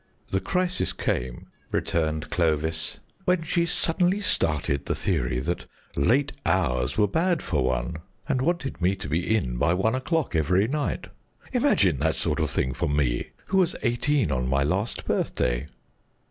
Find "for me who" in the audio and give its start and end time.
12.73-13.57